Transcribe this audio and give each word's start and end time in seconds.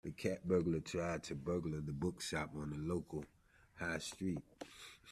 The 0.03 0.09
cat 0.09 0.47
burglar 0.47 0.79
tried 0.79 1.21
to 1.25 1.35
burgle 1.35 1.79
the 1.79 1.91
bookshop 1.91 2.55
on 2.55 2.71
the 2.71 2.77
local 2.77 3.23
High 3.75 3.99
Street 3.99 4.39